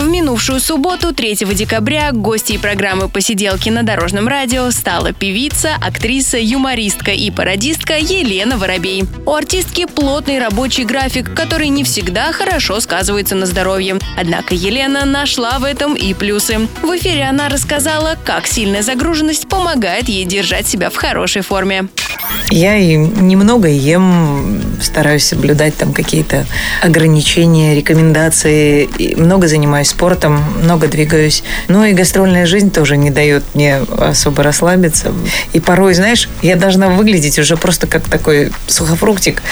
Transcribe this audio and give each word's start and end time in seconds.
В 0.00 0.08
минувшую 0.08 0.60
субботу, 0.60 1.12
3 1.14 1.34
декабря, 1.52 2.10
гостьей 2.12 2.58
программы 2.58 3.10
«Посиделки 3.10 3.68
на 3.68 3.82
Дорожном 3.82 4.28
радио» 4.28 4.70
стала 4.70 5.12
певица, 5.12 5.74
актриса, 5.78 6.38
юмористка 6.38 7.10
и 7.10 7.30
пародистка 7.30 7.98
Елена 7.98 8.56
Воробей. 8.56 9.04
У 9.26 9.34
артистки 9.34 9.84
плотный 9.84 10.38
рабочий 10.38 10.84
график, 10.84 11.34
который 11.34 11.68
не 11.68 11.84
всегда 11.84 12.32
хорошо 12.32 12.80
сказывается 12.80 13.34
на 13.34 13.44
здоровье. 13.44 13.98
Однако 14.18 14.54
Елена 14.54 15.04
нашла 15.04 15.58
в 15.58 15.64
этом 15.64 15.94
и 15.94 16.14
плюсы. 16.14 16.66
В 16.80 16.96
эфире 16.96 17.24
она 17.24 17.50
рассказала, 17.50 18.16
как 18.24 18.46
сильная 18.46 18.82
загруженность 18.82 19.48
помогает 19.48 20.08
ей 20.08 20.24
держать 20.24 20.66
себя 20.66 20.88
в 20.88 20.96
хорошей 20.96 21.42
форме. 21.42 21.88
Я 22.50 22.76
и 22.76 22.96
немного 22.96 23.68
ем, 23.68 24.60
стараюсь 24.80 25.24
соблюдать 25.24 25.76
там 25.76 25.92
какие-то 25.92 26.46
ограничения, 26.82 27.76
рекомендации. 27.76 28.88
И 28.98 29.14
много 29.14 29.46
занимаюсь 29.46 29.89
спортом, 29.90 30.42
много 30.62 30.88
двигаюсь. 30.88 31.42
Ну 31.68 31.84
и 31.84 31.92
гастрольная 31.92 32.46
жизнь 32.46 32.70
тоже 32.70 32.96
не 32.96 33.10
дает 33.10 33.44
мне 33.54 33.80
особо 33.98 34.42
расслабиться. 34.42 35.12
И 35.52 35.60
порой, 35.60 35.94
знаешь, 35.94 36.28
я 36.42 36.56
должна 36.56 36.88
выглядеть 36.88 37.38
уже 37.38 37.56
просто 37.56 37.86
как 37.86 38.04
такой 38.04 38.52
сухофруктик 38.66 39.42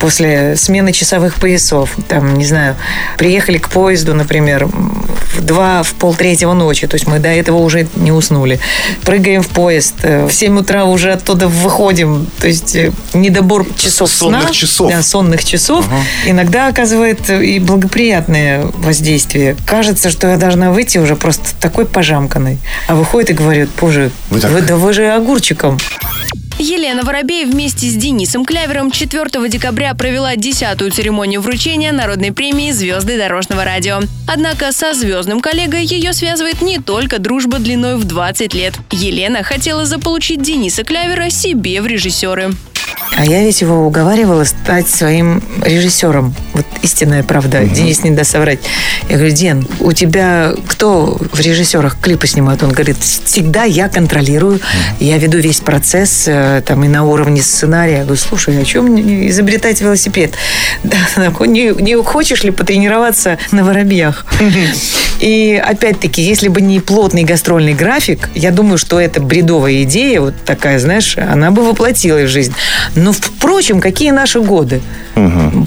после 0.00 0.56
смены 0.56 0.92
часовых 0.92 1.36
поясов. 1.36 1.90
Там, 2.08 2.36
не 2.36 2.46
знаю, 2.46 2.76
приехали 3.18 3.58
к 3.58 3.68
поезду, 3.68 4.14
например, 4.14 4.66
в 4.66 5.40
два, 5.40 5.82
в 5.82 5.94
полтретьего 5.94 6.54
ночи. 6.54 6.86
То 6.86 6.94
есть 6.94 7.06
мы 7.06 7.18
до 7.18 7.28
этого 7.28 7.58
уже 7.58 7.86
не 7.96 8.12
уснули. 8.12 8.58
Прыгаем 9.04 9.42
в 9.42 9.48
поезд. 9.48 9.94
Э, 10.02 10.26
в 10.26 10.32
7 10.32 10.58
утра 10.58 10.84
уже 10.84 11.12
оттуда 11.12 11.48
выходим 11.48 12.26
то 12.38 12.48
есть 12.48 12.74
э, 12.74 12.92
недобор 13.14 13.66
часов 13.76 14.10
сонных 14.10 14.42
сна, 14.42 14.52
часов. 14.52 14.90
Да, 14.90 15.02
сонных 15.02 15.44
часов 15.44 15.86
Ага. 15.86 16.02
иногда 16.26 16.68
оказывает 16.68 17.30
и 17.30 17.58
благоприятное 17.58 18.66
воздействие. 18.78 19.56
Кажется, 19.72 20.10
что 20.10 20.26
я 20.28 20.36
должна 20.36 20.70
выйти 20.70 20.98
уже 20.98 21.16
просто 21.16 21.54
такой 21.58 21.86
пожамканной. 21.86 22.58
А 22.88 22.94
выходит 22.94 23.30
и 23.30 23.32
говорит, 23.32 23.70
боже, 23.80 24.10
Вы 24.28 24.36
вы, 24.36 24.40
так- 24.42 24.66
да 24.66 24.76
вы 24.76 24.92
же 24.92 25.08
огурчиком. 25.10 25.78
Елена 26.58 27.04
Воробей 27.04 27.46
вместе 27.46 27.86
с 27.88 27.94
Денисом 27.94 28.44
Клявером 28.44 28.90
4 28.90 29.48
декабря 29.48 29.94
провела 29.94 30.36
десятую 30.36 30.90
церемонию 30.90 31.40
вручения 31.40 31.90
народной 31.90 32.32
премии 32.32 32.70
«Звезды 32.70 33.16
дорожного 33.16 33.64
радио». 33.64 34.00
Однако 34.28 34.72
со 34.72 34.92
звездным 34.92 35.40
коллегой 35.40 35.86
ее 35.86 36.12
связывает 36.12 36.60
не 36.60 36.78
только 36.78 37.18
дружба 37.18 37.58
длиной 37.58 37.96
в 37.96 38.04
20 38.04 38.52
лет. 38.52 38.74
Елена 38.90 39.42
хотела 39.42 39.86
заполучить 39.86 40.42
Дениса 40.42 40.84
Клявера 40.84 41.30
себе 41.30 41.80
в 41.80 41.86
режиссеры. 41.86 42.50
А 43.16 43.24
я 43.24 43.42
ведь 43.42 43.60
его 43.60 43.86
уговаривала 43.86 44.44
стать 44.44 44.88
своим 44.88 45.42
режиссером. 45.62 46.34
Вот 46.54 46.66
истинная 46.82 47.22
правда. 47.22 47.64
Денис 47.64 48.02
не 48.02 48.10
даст 48.10 48.32
соврать. 48.32 48.60
Я 49.08 49.16
говорю, 49.16 49.34
Ден, 49.34 49.66
у 49.80 49.92
тебя 49.92 50.52
кто 50.66 51.18
в 51.32 51.40
режиссерах 51.40 51.98
клипы 52.00 52.26
снимает? 52.26 52.62
Он 52.62 52.70
говорит, 52.70 52.96
всегда 52.98 53.64
я 53.64 53.88
контролирую, 53.88 54.60
я 54.98 55.18
веду 55.18 55.38
весь 55.38 55.60
процесс 55.60 56.24
э, 56.26 56.62
там 56.66 56.84
и 56.84 56.88
на 56.88 57.04
уровне 57.04 57.42
сценария. 57.42 57.98
Я 57.98 58.04
говорю, 58.04 58.20
слушай, 58.20 58.60
о 58.60 58.64
чем 58.64 58.86
мне 58.86 59.28
изобретать 59.28 59.80
велосипед? 59.80 60.32
Да, 60.82 60.96
не, 61.46 61.68
не 61.80 62.02
хочешь 62.02 62.42
ли 62.42 62.50
потренироваться 62.50 63.38
на 63.50 63.64
воробьях? 63.64 64.26
И 65.22 65.62
опять-таки, 65.64 66.20
если 66.20 66.48
бы 66.48 66.60
не 66.60 66.80
плотный 66.80 67.22
гастрольный 67.22 67.74
график, 67.74 68.28
я 68.34 68.50
думаю, 68.50 68.76
что 68.76 69.00
эта 69.00 69.22
бредовая 69.22 69.84
идея, 69.84 70.20
вот 70.20 70.34
такая, 70.44 70.80
знаешь, 70.80 71.16
она 71.16 71.52
бы 71.52 71.64
воплотилась 71.64 72.28
в 72.28 72.32
жизнь. 72.32 72.52
Но, 72.96 73.12
впрочем, 73.12 73.80
какие 73.80 74.10
наши 74.10 74.40
годы? 74.40 74.82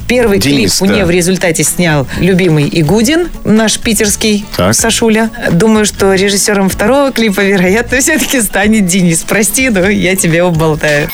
Первый 0.09 0.39
Денис, 0.39 0.77
клип 0.77 0.89
да. 0.89 0.95
мне 0.95 1.05
в 1.05 1.09
результате 1.09 1.63
снял 1.63 2.05
любимый 2.19 2.69
Игудин, 2.69 3.29
наш 3.45 3.79
питерский 3.79 4.45
Так. 4.57 4.75
Сашуля. 4.75 5.29
Думаю, 5.51 5.85
что 5.85 6.13
режиссером 6.13 6.67
второго 6.67 7.13
клипа, 7.13 7.39
вероятно, 7.39 7.99
все-таки 7.99 8.41
станет 8.41 8.85
Денис. 8.87 9.23
Прости, 9.25 9.69
но 9.69 9.87
я 9.87 10.17
тебе 10.17 10.43
уболтаю. 10.43 11.09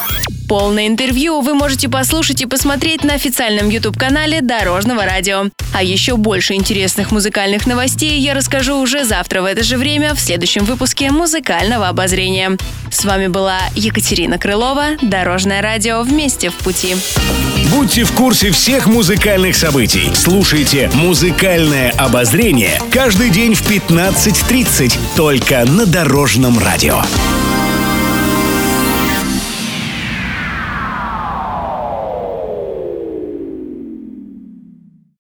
Полное 0.52 0.88
интервью 0.88 1.40
вы 1.40 1.54
можете 1.54 1.88
послушать 1.88 2.42
и 2.42 2.46
посмотреть 2.46 3.06
на 3.06 3.14
официальном 3.14 3.70
YouTube-канале 3.70 4.42
Дорожного 4.42 5.06
радио. 5.06 5.46
А 5.74 5.82
еще 5.82 6.18
больше 6.18 6.56
интересных 6.56 7.12
музыкальных 7.12 7.66
новостей 7.68 8.20
я 8.20 8.34
расскажу 8.34 8.76
уже 8.76 9.06
завтра 9.06 9.42
в 9.42 9.46
это 9.46 9.64
же 9.64 9.78
время 9.78 10.14
в 10.14 10.20
следующем 10.20 10.66
выпуске 10.66 11.10
музыкального 11.10 11.88
обозрения. 11.88 12.58
С 12.92 13.06
вами 13.06 13.28
была 13.28 13.60
Екатерина 13.76 14.38
Крылова, 14.38 14.98
Дорожное 15.02 15.62
радио 15.62 16.02
«Вместе 16.02 16.50
в 16.50 16.56
пути». 16.56 16.98
Будьте 17.72 18.04
в 18.04 18.12
курсе 18.12 18.52
всех 18.52 18.88
музыкальных 18.88 19.56
событий. 19.56 20.12
Слушайте 20.14 20.92
«Музыкальное 20.94 21.92
обозрение» 21.92 22.78
каждый 22.92 23.30
день 23.30 23.54
в 23.54 23.62
15.30 23.72 25.00
только 25.16 25.64
на 25.64 25.86
Дорожном 25.86 26.60
радио. 26.60 27.02